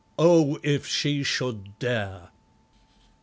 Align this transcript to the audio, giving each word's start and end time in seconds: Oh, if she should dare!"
Oh, 0.17 0.57
if 0.63 0.87
she 0.87 1.21
should 1.21 1.77
dare!" 1.77 2.29